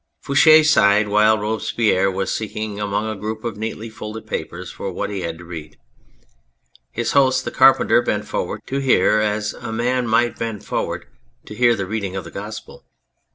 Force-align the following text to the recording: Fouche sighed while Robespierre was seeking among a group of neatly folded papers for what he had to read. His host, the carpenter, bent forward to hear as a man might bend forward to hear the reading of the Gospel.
Fouche 0.19 0.67
sighed 0.67 1.07
while 1.09 1.37
Robespierre 1.37 2.09
was 2.09 2.33
seeking 2.35 2.79
among 2.79 3.07
a 3.07 3.15
group 3.15 3.43
of 3.43 3.55
neatly 3.55 3.87
folded 3.87 4.25
papers 4.25 4.71
for 4.71 4.91
what 4.91 5.11
he 5.11 5.21
had 5.21 5.37
to 5.37 5.45
read. 5.45 5.77
His 6.89 7.11
host, 7.11 7.45
the 7.45 7.51
carpenter, 7.51 8.01
bent 8.01 8.27
forward 8.27 8.61
to 8.65 8.79
hear 8.79 9.19
as 9.19 9.53
a 9.53 9.71
man 9.71 10.07
might 10.07 10.39
bend 10.39 10.65
forward 10.65 11.05
to 11.45 11.53
hear 11.53 11.75
the 11.75 11.85
reading 11.85 12.15
of 12.15 12.23
the 12.23 12.31
Gospel. 12.31 12.83